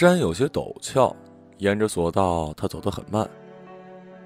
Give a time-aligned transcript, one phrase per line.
[0.00, 1.14] 山有些陡峭，
[1.58, 3.28] 沿着索道，他走得很慢。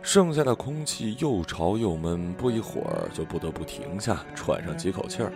[0.03, 5.33] 剩下的空气又潮又闷，不一会儿就不得不停下，喘上几口气儿，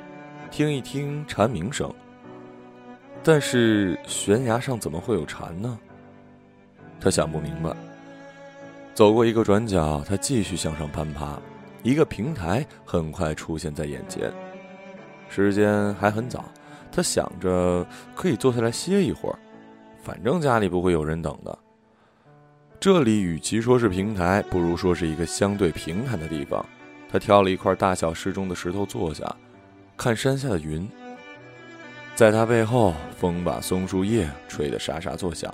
[0.49, 1.93] 听一听蝉鸣声。
[3.25, 5.77] 但是悬崖上怎么会有蝉呢？
[7.01, 7.75] 他想不明白。
[8.95, 11.37] 走过一个转角，他继续向上攀爬，
[11.83, 14.33] 一个平台很快出现在眼前。
[15.29, 16.45] 时间还很早，
[16.93, 17.85] 他想着
[18.15, 19.37] 可以坐下来歇一会儿，
[20.03, 21.59] 反正家里不会有人等的。
[22.81, 26.65] 这里与其说是平台，不如说是一个相对平坦的地方。
[27.11, 29.25] 他挑了一块大小适中的石头坐下，
[29.97, 30.89] 看山下的云。
[32.15, 35.53] 在他背后，风把松树叶吹得沙沙作响。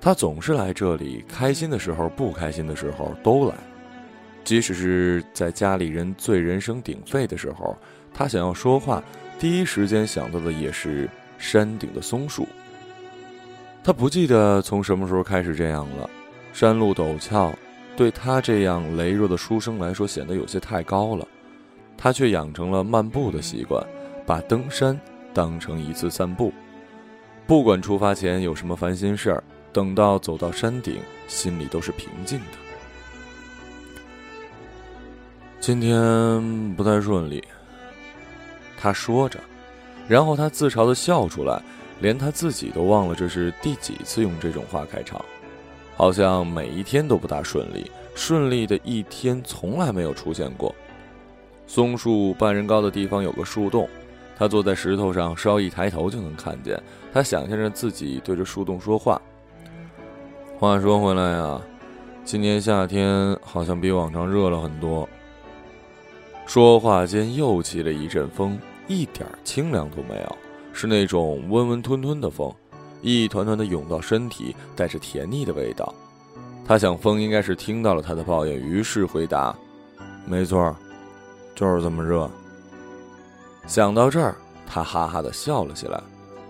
[0.00, 3.54] 他总是来这里，开心的时候、不开心的时候都来。
[4.44, 7.76] 即使是在家里人最人声鼎沸的时候，
[8.12, 9.02] 他想要说话，
[9.38, 12.46] 第一时间想到的也是山顶的松树。
[13.82, 16.08] 他不记得从什么时候开始这样了。
[16.52, 17.52] 山路陡峭，
[17.96, 21.26] 对他这样羸弱的书生来说显得有些太高了。
[21.96, 23.84] 他却养成了漫步的习惯，
[24.26, 24.98] 把登山。
[25.32, 26.52] 当成一次散步，
[27.46, 32.58] 不管出发前有什么烦心事儿，等到走到山顶，心里都是平静的。
[35.60, 37.44] 今天不太顺利，
[38.76, 39.38] 他说着，
[40.08, 41.62] 然后他自嘲的笑出来，
[42.00, 45.24] 连他自己都忘了这是第几次用这种话开场，
[45.96, 50.74] 好像每一天都不大顺利，顺利的一天从来没有出现过。
[51.66, 53.88] 松树半人高的地方有个树洞。
[54.36, 56.82] 他坐在石头上，稍一抬头就能看见。
[57.12, 59.20] 他想象着自己对着树洞说话。
[60.58, 61.60] 话说回来啊，
[62.24, 65.06] 今年夏天好像比往常热了很多。
[66.46, 68.58] 说话间又起了一阵风，
[68.88, 70.36] 一点清凉都没有，
[70.80, 72.50] 是那种温温吞吞的风，
[73.02, 75.94] 一团团的涌到身体，带着甜腻的味道。
[76.66, 79.54] 他想，风应该是听到了他的抱怨，于是回答
[80.24, 80.74] ：“没错，
[81.54, 82.30] 就是这么热。”
[83.68, 84.34] 想到这儿，
[84.66, 86.02] 他哈哈的笑了起来，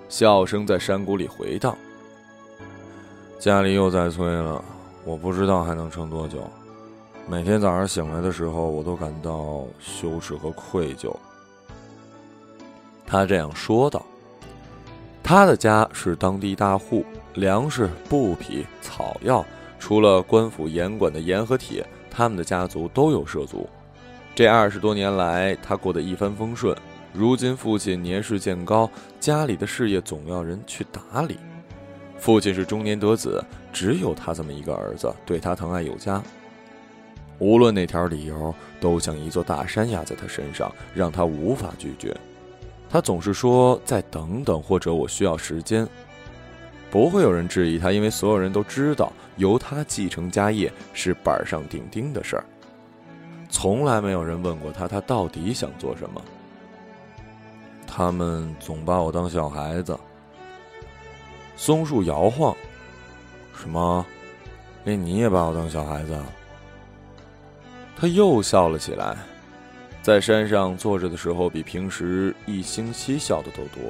[0.08, 1.76] 笑声在山谷里回荡。
[3.41, 4.64] 家里又在催了，
[5.04, 6.38] 我不知道还能撑多久。
[7.26, 11.12] 每天早上醒来的时候，我都感到羞耻和愧疚。
[13.04, 14.06] 他这样说道。
[15.22, 17.04] 他的家是当地大户，
[17.34, 19.44] 粮食、布匹、草药，
[19.78, 23.69] 除了官府严管的盐和铁，他们的家族都有涉足。
[24.34, 26.76] 这二十多年来，他过得一帆风顺。
[27.12, 31.38] 如今父亲年事渐高，家里的事业总要人去打理。
[32.19, 36.22] 父亲是中年得子，只有他这么一个儿子，对他疼爱有加。
[37.38, 42.16] 无论哪条理由，都像一座大山压在他身上，让他无法拒绝。
[42.91, 45.89] 他总是说：“再等等，或者我需要时间。”
[46.91, 52.45] 不会有人质疑他，因为所有人都知道，由他继承家业是板上钉钉的事儿。
[53.49, 56.21] 从来没有人问过他，他到底想做什么。
[57.87, 59.97] 他们总把我当小孩子。
[61.57, 62.57] 松树摇晃，
[63.55, 64.05] 什么？
[64.83, 66.19] 连你也把我当小孩子？
[67.97, 69.17] 他又笑了起来，
[70.10, 73.81] 在山上坐着的时候，比平时一星期笑的都多。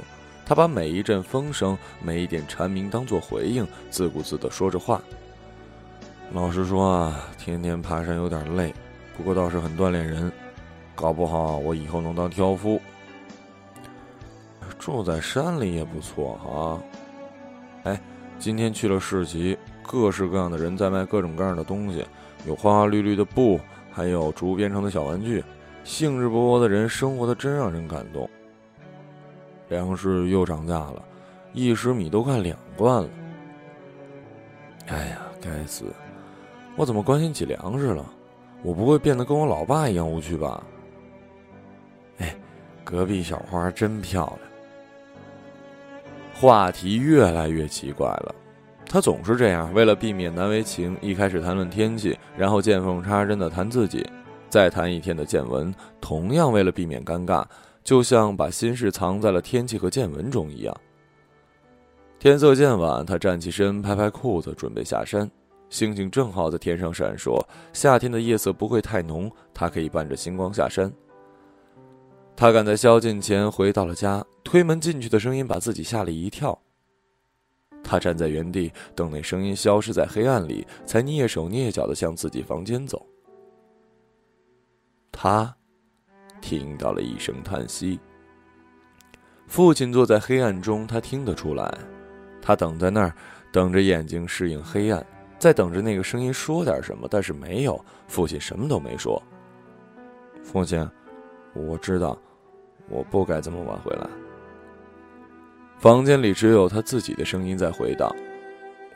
[0.44, 5.00] 他把每一阵风声、每一点蝉鸣当作回应，自顾自的说着话。
[6.32, 8.75] 老实说啊，天天爬山有点累，
[9.16, 10.31] 不过倒是很锻炼人，
[10.94, 12.78] 搞不好我以后能当挑夫。
[14.78, 16.82] 住在山里也不错哈。
[17.84, 17.98] 哎，
[18.38, 22.04] 今天去了市集，各式各样的人在卖各种各样的东西，
[22.46, 23.58] 有花花绿绿的布，
[23.90, 25.43] 还有竹编成的小玩具。
[25.85, 28.29] 兴致勃勃的人，生活的真让人感动。
[29.69, 31.03] 粮食又涨价了，
[31.53, 33.09] 一石米都快两贯了。
[34.88, 35.85] 哎呀，该死！
[36.77, 38.05] 我怎么关心起粮食了？
[38.62, 40.62] 我不会变得跟我老爸一样无趣吧？
[42.19, 42.37] 哎，
[42.85, 44.50] 隔壁小花真漂亮。
[46.35, 48.35] 话题越来越奇怪了，
[48.87, 49.73] 他总是这样。
[49.73, 54.05] 为了避免难为情，一开始谈论天气，然后见缝插针的谈自己，
[54.50, 55.75] 再谈一天的见闻。
[56.00, 57.44] 同样为了避免尴尬，
[57.82, 60.76] 就像把心事藏在了天气和见闻中一样。
[62.19, 65.31] 天色渐晚，他站起身，拍拍裤子，准备下山。
[65.70, 67.41] 星星正好在天上闪烁，
[67.73, 70.93] 夏天的夜色不会太浓，他可以伴着星光下山。
[72.37, 76.58] 他赶在宵禁前回到了家，推门进去的声音把自己吓了一跳。
[77.82, 83.06] 他站在原地等那声音消失在黑暗里，才蹑手蹑脚的向自己房间走。
[85.12, 85.54] 他
[86.40, 87.98] 听到了一声叹息。
[89.46, 91.76] 父亲坐在黑暗中，他听得出来，
[92.40, 93.14] 他等在那儿，
[93.52, 95.04] 等着眼睛适应黑暗，
[95.38, 97.84] 在等着那个声音说点什么，但是没有。
[98.06, 99.20] 父亲什么都没说。
[100.42, 100.88] 父亲，
[101.52, 102.16] 我知道，
[102.88, 104.06] 我不该这么晚回来。
[105.78, 108.14] 房间里只有他自己的声音在回荡：“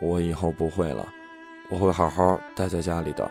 [0.00, 1.06] 我以后不会了，
[1.70, 3.28] 我会好好待在家里的。”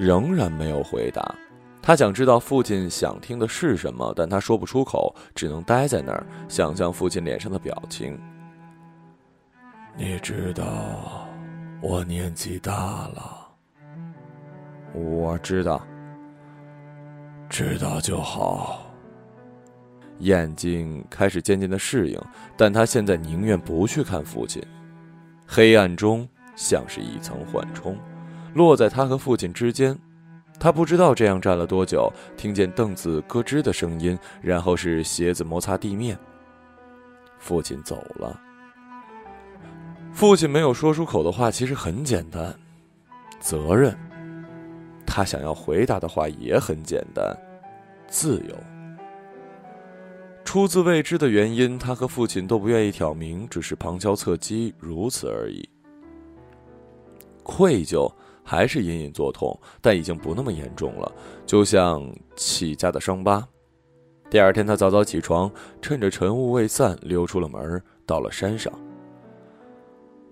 [0.00, 1.34] 仍然没有回答。
[1.82, 8.18] 他想知道父亲想听的是什么，但他说不出口，只能待在那儿，想象父亲脸上的表情。
[9.98, 11.28] 你知道，
[11.82, 12.72] 我年纪大
[13.08, 13.46] 了。
[14.94, 15.86] 我知道。
[17.50, 18.80] 知道就好。
[20.20, 22.18] 眼睛开始渐渐的适应，
[22.56, 24.62] 但他现在宁愿不去看父亲。
[25.46, 26.26] 黑暗中
[26.56, 27.98] 像是一层缓冲，
[28.54, 29.98] 落在他和父亲之间。
[30.58, 36.18] 他不知道这样站了多久，听见凳子咯吱的声音，然后是鞋子摩擦地面。
[37.38, 38.38] 父亲走了。
[40.12, 42.54] 父亲没有说出口的话其实很简单，
[43.40, 43.96] 责任。
[45.06, 47.34] 他想要回答的话也很简单，
[48.06, 48.54] 自由。
[50.44, 55.66] 出自未知的原因，他和父亲都不愿意挑明，只是旁敲侧击，如此而已。
[57.42, 58.12] 愧疚。
[58.50, 61.12] 还是隐隐作痛，但已经不那么严重了，
[61.46, 62.04] 就像
[62.34, 63.46] 起家的伤疤。
[64.28, 65.48] 第二天，他早早起床，
[65.80, 68.72] 趁着晨雾未散，溜出了门，到了山上。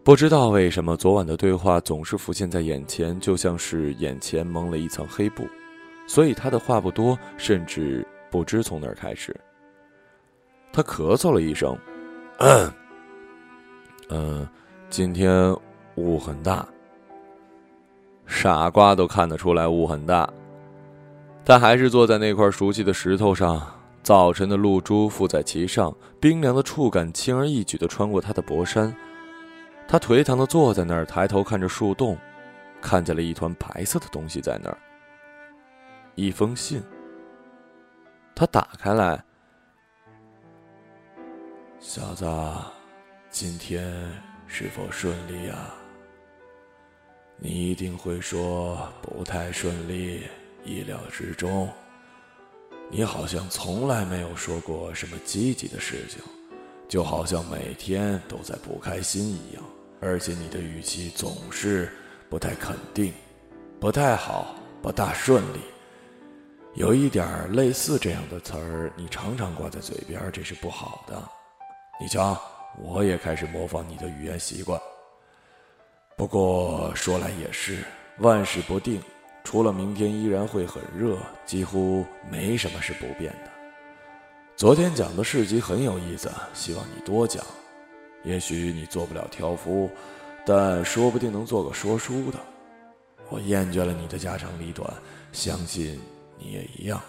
[0.02, 5.44] 不知道为什么，昨晚的对话总是浮现在眼前，就像是眼前蒙了一层黑布，
[6.08, 9.32] 所以他的话不多，甚至不知从哪儿开始。
[10.72, 11.78] 他咳嗽了一声，
[14.10, 14.44] 嗯，
[14.90, 15.56] 今天
[15.94, 16.68] 雾很大。
[18.28, 20.28] 傻瓜都看得出来雾很大，
[21.44, 23.66] 他还是坐在那块熟悉的石头上。
[24.00, 28.94] 早晨的露珠附在其上，冰凉的触感轻而易举地穿过他的薄衫。
[29.86, 32.16] 他颓唐地坐在那儿，抬头看着树洞，
[32.80, 34.78] 看见了一团白色的东西在那儿。
[36.14, 36.82] 一封信。
[38.34, 39.22] 他打开来，
[41.80, 42.24] 小子，
[43.30, 43.92] 今天
[44.46, 45.74] 是否顺利啊？
[47.40, 50.24] 你一定会说不太顺利，
[50.64, 51.68] 意料之中。
[52.90, 56.20] 你好像从来没有说过什么积极的事情，
[56.88, 59.62] 就好像每天都在不开心一样。
[60.00, 61.92] 而且你的语气总是
[62.28, 63.12] 不太肯定，
[63.78, 65.60] 不太好，不大顺利。
[66.74, 71.22] 有一点类似这样的词儿，你常常挂在嘴边，这是不好的。
[72.00, 72.40] 你瞧，
[72.78, 74.80] 我也开始模仿你的语言习惯。
[76.18, 77.84] 不过说来也是，
[78.18, 79.00] 万事不定，
[79.44, 81.16] 除了明天依然会很热，
[81.46, 83.50] 几乎没什么是不变的。
[84.56, 87.46] 昨天讲的事迹很有意思，希望你多讲。
[88.24, 89.88] 也许你做不了挑夫，
[90.44, 92.38] 但说不定能做个说书的。
[93.28, 94.92] 我厌倦了你的家长里短，
[95.30, 96.00] 相信
[96.36, 97.00] 你也一样。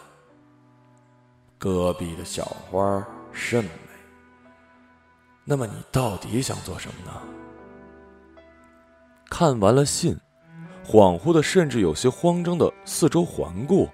[1.58, 3.72] 戈壁的小花甚美。
[5.44, 7.49] 那么你到底想做什么呢？
[9.30, 10.18] 看完了信，
[10.86, 13.88] 恍惚的，甚至有些慌张的四周环顾。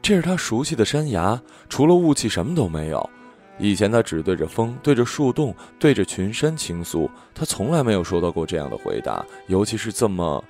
[0.00, 3.10] 这是他熟悉的山崖，除了雾气什么都没有。
[3.58, 10.44] 以前他只对着风、对着树洞、对着群山倾诉，他从来没有收到过这样的回答，尤其是这么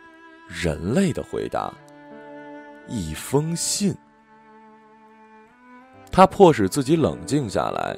[0.48, 1.72] 人类的回答。
[2.88, 3.94] 一封信，
[6.10, 7.96] 他迫使自己冷静下来。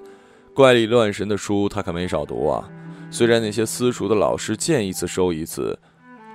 [0.55, 2.69] 怪力乱神的书，他可没少读啊。
[3.11, 5.79] 虽然那些私塾的老师见一次收一次，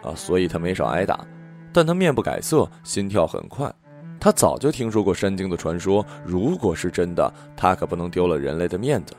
[0.01, 1.25] 啊，所以他没少挨打，
[1.71, 3.71] 但他面不改色，心跳很快。
[4.19, 9.15] 他早就听说过山精的传说，如果是真的，他可不能丢了人类的面子。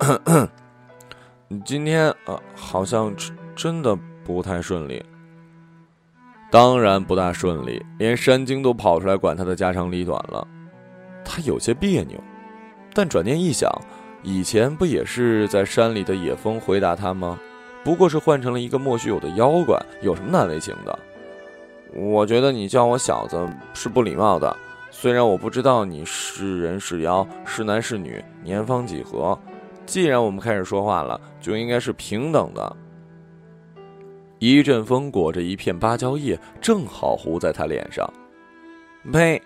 [1.64, 3.14] 今天啊，好像
[3.54, 5.04] 真的不太顺利。
[6.50, 10.46] 当然不大顺利，连山精都跑出来管他的家长里短了。
[11.24, 12.18] 他有些别扭，
[12.92, 13.70] 但转念一想。
[14.22, 17.38] 以前不也是在山里的野风回答他吗？
[17.82, 20.98] 不过是换成了一个莫须有的妖怪，有什么难为情的？
[21.94, 24.54] 我觉得你叫我小子是不礼貌的。
[24.90, 29.38] 虽然我不知道你是人是妖，是男是女，年方几何。
[29.86, 32.76] 既然我们开始说话了，就应该是平等的。
[34.38, 38.08] 一阵风裹着一片芭蕉叶，正好糊在他脸上。
[39.12, 39.40] 呸！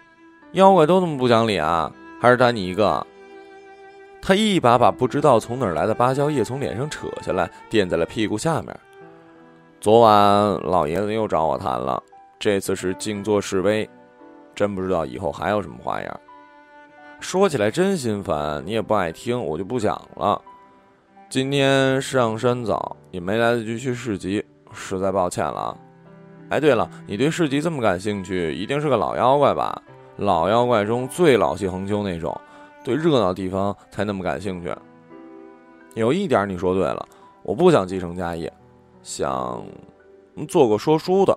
[0.52, 1.90] 妖怪都这么不讲理啊？
[2.20, 3.06] 还是打你一个？
[4.26, 8.74] 他一把把不知道从哪儿来的芭蕉叶从脸上扯下来，垫在了屁股下面。
[9.82, 10.14] 昨晚
[10.62, 12.02] 老爷子又找我谈了，
[12.38, 13.86] 这次是静坐示威，
[14.54, 16.20] 真不知道以后还有什么花样。
[17.20, 20.40] 说起来真心烦，你也不爱听，我就不讲了。
[21.28, 25.76] 今天上山早，也没来得及去市集，实在抱歉了。
[26.48, 29.82] 哎，对了，你对市集这么感兴趣，一定是个老妖怪吧？
[30.16, 32.34] 老妖怪中最老气横秋那种，
[32.84, 34.72] 对热闹地方才那么感兴趣。
[35.94, 37.08] 有一点你说对了，
[37.42, 38.52] 我不想继承家业，
[39.02, 39.64] 想
[40.46, 41.36] 做个说书的。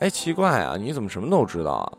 [0.00, 1.92] 哎，奇怪啊，你怎么什么都知道啊？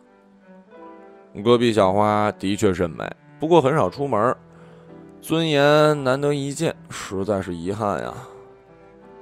[1.44, 4.36] 隔壁小花的确甚美，不过很少出门，
[5.22, 8.14] 尊严难得一见，实在是遗憾呀。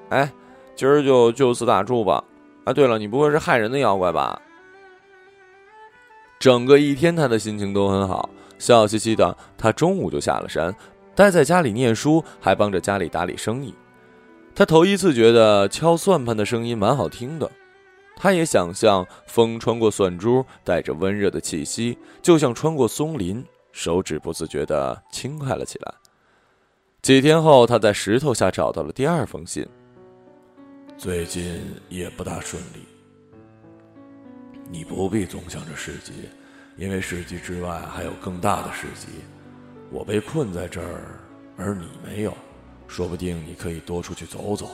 [0.09, 0.31] 哎，
[0.75, 2.23] 今儿就就此打住吧。
[2.65, 4.41] 啊，对了，你不会是害人的妖怪吧？
[6.39, 8.29] 整个一天，他的心情都很好，
[8.59, 9.35] 笑嘻嘻的。
[9.57, 10.75] 他中午就下了山，
[11.15, 13.73] 待在家里念书，还帮着家里打理生意。
[14.53, 17.49] 他头一次觉得敲算盘的声音蛮好听的。
[18.15, 25.93] 他也想象风穿过蒜珠，带着温热的气息，就像穿过松林，手指不自觉地轻快了起来。
[27.01, 29.65] 几天后，他在石头下找到了第二封信。
[30.97, 32.85] 最近也不大顺利，
[34.69, 36.11] 你不必总想着市集，
[36.79, 39.19] 因为世集之外还有更大的世集。
[39.91, 41.19] 我被困在这儿，
[41.57, 42.33] 而你没有，
[42.87, 44.69] 说不定你可以多出去走走，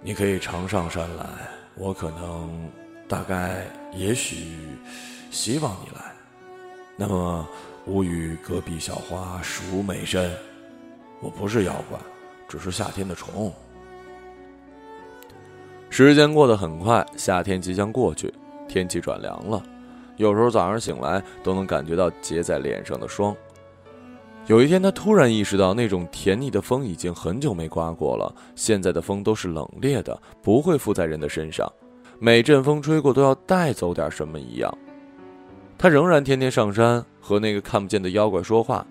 [0.00, 1.26] 你可以常上山来。
[1.74, 2.70] 我可能，
[3.06, 4.56] 大概，也许，
[5.30, 6.10] 希望你来。
[6.96, 7.46] 那么，
[7.84, 10.32] 吾与隔壁小花熟美深。
[11.20, 11.98] 我不是妖怪，
[12.48, 13.52] 只是夏天的虫。
[15.90, 18.32] 时间过得很快，夏天即将过去，
[18.66, 19.62] 天气转凉了。
[20.20, 23.34] 有时候早上醒来都能感觉到结在脸上的霜。
[24.46, 28.34] 有一天，他突然意识到，那种甜腻的风已经很久没刮过了。
[28.54, 31.72] 现在的风都是冷冽的，不会附在人的身上。
[32.18, 34.70] 每阵风吹过，都要带走点什么一样。
[35.78, 38.86] 他仍然天天上山和那个看不见的妖怪说话。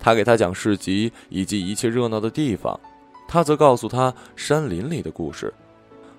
[0.00, 2.78] 他给他讲市集以及一切热闹的地方，
[3.28, 5.54] 他则告诉他山林里的故事，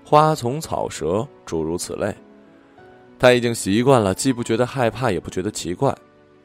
[0.06, 2.16] 花丛草蛇，诸如此类。
[3.24, 5.96] 他已经习惯了，既不觉得害怕，也不觉得奇怪。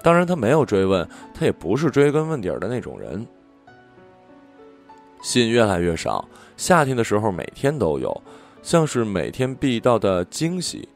[0.00, 1.04] 当然，他没有追问，
[1.34, 3.26] 他也不是追根问底儿的那种人。
[5.20, 6.24] 信越来越少，
[6.56, 8.22] 夏天的时候每天都有，
[8.62, 10.88] 像是每天必到的惊喜。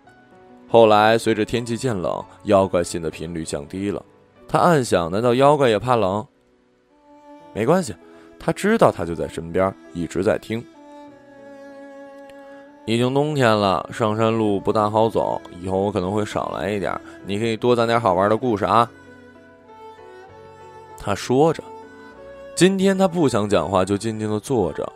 [0.69, 4.01] 后来随着天气渐冷，妖怪信的频率降低了。
[4.47, 6.25] 他暗想：难道妖怪也怕冷？
[7.53, 7.93] 没关系，
[8.39, 10.65] 他知道他就在身边，一直在听。
[12.85, 15.41] 已经冬天了，上山路不大好走。
[15.61, 18.91] 以后我可能会少来一点，你可以多攒点好玩的故事啊。
[20.99, 21.63] 他说着，
[22.55, 24.91] 今天他不想讲话，就静静的坐着。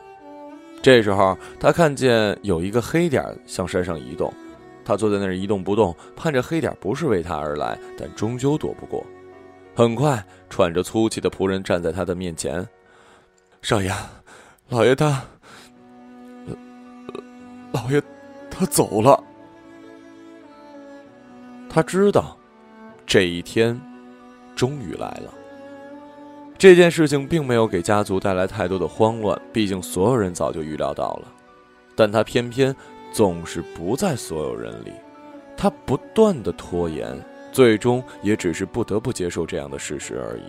[0.83, 4.33] 这时候，他看见有一个黑点向山上移动，
[4.85, 9.05] 他坐在那儿一动不动，盼着黑点不是为他而来，但终究躲不过。
[9.75, 12.67] 很快，喘着粗气的仆人站在他的面前
[13.63, 13.93] ：“少爷，
[14.69, 15.23] 老爷他……”
[17.77, 18.03] 老爷，
[18.51, 19.23] 他走了。
[21.69, 22.35] 他知道，
[23.05, 23.79] 这一天
[24.55, 25.35] 终于来了。
[26.57, 31.31] 这件事情并没有给家族带来太多的慌乱，毕竟所有人早就预料到了。
[31.95, 32.75] 但他偏偏
[33.13, 34.93] 总是不在所有人里，
[35.55, 37.15] 他不断的拖延，
[37.53, 40.45] 最终也只是不得不接受这样的事实而已。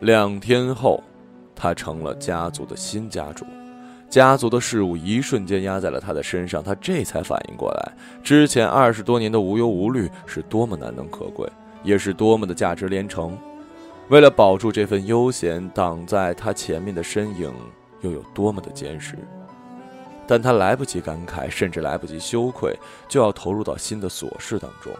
[0.00, 1.04] 两天后，
[1.54, 3.44] 他成了家族的新家主。
[4.08, 11.46] 家族的事物一瞬间压在了他的身上，他这才反应过来，之前二十多年的无忧无虑是多么难能可贵，
[11.82, 13.36] 也是多么的价值连城。
[14.08, 17.52] 为了保住这份悠闲，挡在他前面的身影
[18.00, 19.16] 又有多么的坚实。
[20.28, 22.76] 但他来不及感慨，甚至来不及羞愧，
[23.08, 24.92] 就要投入到新的琐事当中。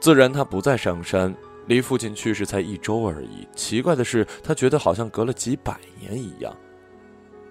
[0.00, 1.34] 自然，他不再上山，
[1.66, 3.46] 离父亲去世才一周而已。
[3.54, 6.54] 奇怪的是，他觉得好像隔了几百年一样。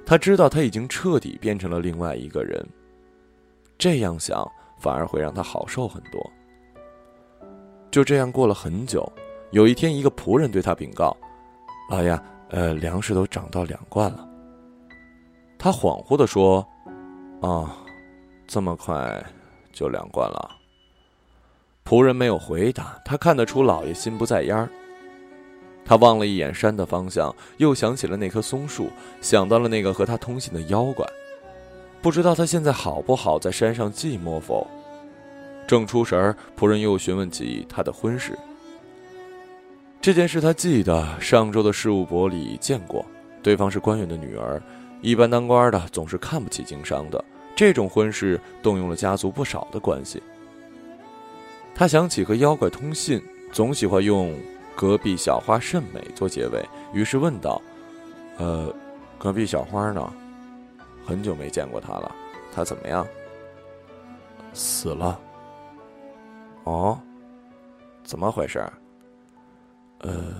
[0.08, 2.66] 他知道他已经彻底变成了另外一个人，
[3.78, 4.50] 这样想
[4.80, 6.32] 反而会让他好受很多。
[7.92, 9.12] 就这样过了很久，
[9.52, 11.16] 有一天，一个仆人对他禀告
[11.92, 12.18] ：“老爷，
[12.52, 14.26] 呃，粮食都涨到两罐了。”
[15.60, 16.66] 他恍惚的说
[17.44, 17.76] ：“啊，
[18.48, 19.22] 这么快
[19.74, 20.56] 就两罐了。”
[21.84, 24.70] 仆人没有回答，他看得出老爷心不在焉儿。
[25.88, 28.90] 他望了一眼山的方向，又想起了那棵松树，
[29.22, 31.08] 想到了那个和他通信的妖怪。
[32.02, 34.68] 不知道他现在好不好，在山上寂寞否？
[35.66, 38.38] 正出神儿，仆人又询问起他的婚事。
[40.02, 43.06] 这件事他记得，上周的事务簿里见过，
[43.42, 44.62] 对方是官员的女儿，
[45.02, 47.24] 一般当官的总是看不起经商的，
[47.56, 50.22] 这种婚事动用了家族不少的关系。
[51.74, 54.38] 他想起和妖怪通信，总喜欢用。
[54.78, 57.60] 隔壁小花甚美，做结尾，于是问道
[58.38, 58.72] ：“呃，
[59.18, 60.14] 隔壁小花呢？
[61.04, 62.16] 很久没见过她了，
[62.54, 63.08] 她怎么样？
[64.54, 65.20] 死了。
[66.66, 67.00] 哦，
[68.04, 68.64] 怎么回事？
[70.02, 70.36] 呃，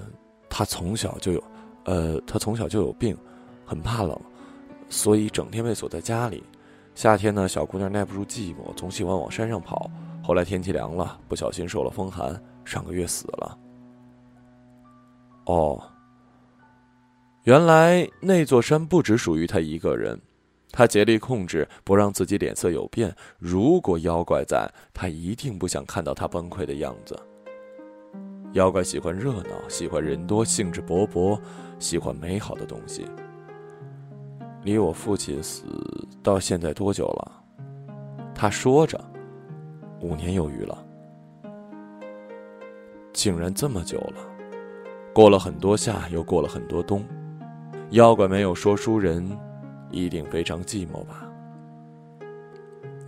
[0.48, 1.44] 她从小就有，
[1.86, 3.18] 呃，她从小就有病，
[3.66, 4.16] 很怕冷，
[4.88, 6.44] 所以整天被锁在家里。
[6.94, 9.90] 夏天呢，小姑娘耐不住寂寞，总喜欢往山上跑。
[10.24, 13.58] 后来天气凉了，不小心受了风寒，上个月死了。
[15.48, 15.82] 哦。
[17.44, 20.20] 原来那座山不只属于他一个人，
[20.72, 23.16] 他竭力控制不让自己脸色有变。
[23.40, 27.18] 如果妖怪在，他一定不想看到他崩溃的样子。
[28.54, 31.40] 妖怪喜欢热闹，喜欢人多，兴致勃勃，
[31.80, 33.06] 喜欢美好的东西。
[34.64, 35.64] 离我父亲死
[36.22, 37.44] 到现在多久了？
[38.36, 39.00] 他说着，
[40.02, 40.86] 五年有余了。
[43.14, 44.37] 竟然这么久了，
[45.18, 47.04] 过了很多夏，又过了很多冬。
[47.90, 49.28] 妖怪没有说书人，
[49.90, 51.28] 一定非常寂寞吧。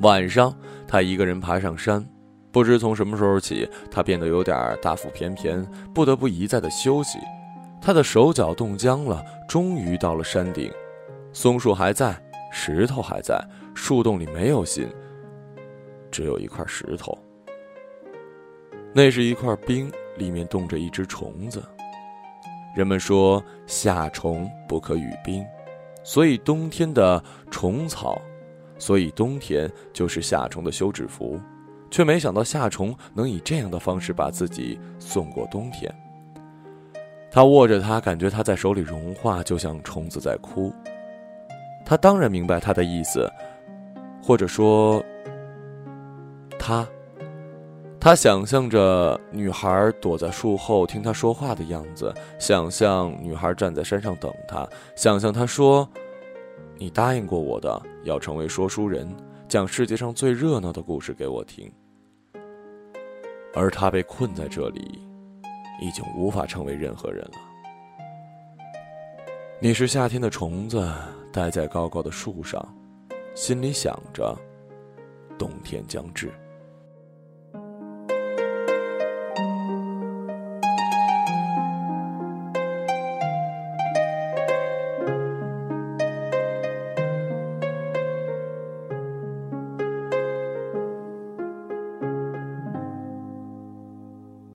[0.01, 0.51] 晚上，
[0.87, 2.03] 他一个人爬上山，
[2.51, 5.63] 不知从什么时候起，他变得有点大腹便便，
[5.93, 7.19] 不得不一再的休息。
[7.79, 10.71] 他的手脚冻僵了，终于到了山顶。
[11.31, 12.19] 松树还在，
[12.51, 13.39] 石头还在，
[13.75, 14.89] 树洞里没有心，
[16.09, 17.15] 只有一块石头。
[18.93, 21.61] 那是一块冰，里面冻着一只虫子。
[22.75, 25.45] 人们说夏虫不可语冰，
[26.03, 27.21] 所以冬天的
[27.51, 28.21] 虫草，
[28.77, 31.39] 所以冬天就是夏虫的休止符，
[31.89, 35.93] 却没想到夏虫能以这样的方式把自己送过冬天。
[37.31, 40.73] 他握着它，感觉它在手里融化，就像虫子在哭。
[41.85, 43.31] 他当然明白他的意思，
[44.21, 45.03] 或者说，
[46.57, 46.87] 他。
[48.01, 55.87] 他想象着女孩躲在树后听他说话的样子，想象女孩站在山上等他，想象他说
[56.79, 59.13] ：“你答应过我的，要成为说书人，
[59.49, 61.69] 讲世界上最热闹的故事给我听。”
[63.53, 65.01] 而他被困在这里，
[65.81, 67.33] 已经无法成为任何人了。
[69.59, 70.89] 你是夏天的虫子，
[71.33, 72.65] 待在高高的树上，
[73.35, 74.33] 心里想着，
[75.37, 76.31] 冬天将至。